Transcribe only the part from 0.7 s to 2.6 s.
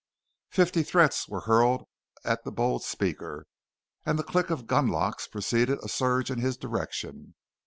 threats were hurled at the